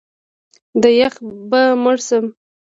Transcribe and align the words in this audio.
د 0.81 0.83
یخه 0.99 1.21
به 1.49 1.61
مړ 1.83 1.97
شم! 2.07 2.25